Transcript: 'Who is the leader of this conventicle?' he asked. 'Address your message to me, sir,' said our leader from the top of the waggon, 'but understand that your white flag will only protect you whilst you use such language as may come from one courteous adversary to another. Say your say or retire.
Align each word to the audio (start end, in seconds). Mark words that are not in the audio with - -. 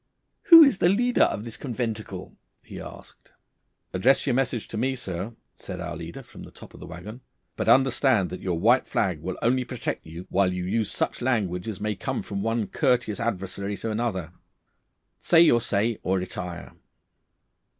'Who 0.45 0.63
is 0.63 0.79
the 0.79 0.89
leader 0.89 1.25
of 1.25 1.43
this 1.43 1.57
conventicle?' 1.57 2.35
he 2.63 2.81
asked. 2.81 3.33
'Address 3.93 4.25
your 4.25 4.33
message 4.33 4.67
to 4.69 4.75
me, 4.79 4.95
sir,' 4.95 5.35
said 5.53 5.79
our 5.79 5.95
leader 5.95 6.23
from 6.23 6.41
the 6.41 6.49
top 6.49 6.73
of 6.73 6.79
the 6.79 6.87
waggon, 6.87 7.21
'but 7.55 7.69
understand 7.69 8.31
that 8.31 8.41
your 8.41 8.57
white 8.57 8.87
flag 8.87 9.19
will 9.21 9.37
only 9.43 9.63
protect 9.63 10.03
you 10.07 10.25
whilst 10.31 10.55
you 10.55 10.63
use 10.65 10.89
such 10.89 11.21
language 11.21 11.67
as 11.67 11.79
may 11.79 11.93
come 11.93 12.23
from 12.23 12.41
one 12.41 12.65
courteous 12.65 13.19
adversary 13.19 13.77
to 13.77 13.91
another. 13.91 14.33
Say 15.19 15.41
your 15.41 15.61
say 15.61 15.99
or 16.01 16.17
retire. 16.17 16.73